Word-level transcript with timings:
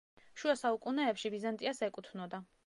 შუა 0.43 0.55
საუკუნეებში 0.61 1.31
ბიზანტიას 1.35 1.85
ეკუთვნოდა. 1.91 2.43